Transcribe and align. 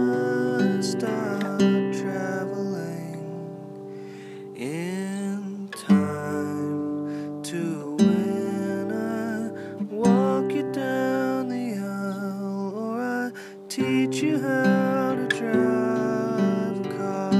you 14.21 14.39
how 14.39 15.15
to 15.15 15.27
drive 15.27 16.85
a 16.85 16.89
car. 16.95 17.31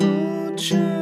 Oh, 0.00 0.93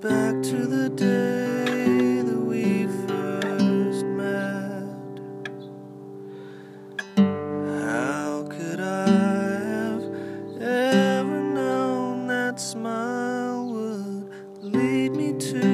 back 0.00 0.42
to 0.42 0.66
the 0.66 0.88
day 0.88 2.22
that 2.22 2.40
we 2.40 2.86
first 3.06 4.06
met. 4.06 4.88
How 7.18 8.46
could 8.48 8.80
I 8.80 9.08
have 9.10 10.04
ever 10.62 11.42
known 11.52 12.28
that 12.28 12.58
smile 12.58 13.66
would 13.66 14.30
lead 14.62 15.12
me 15.12 15.34
to 15.34 15.69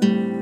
the 0.00 0.06
sunlight. 0.06 0.35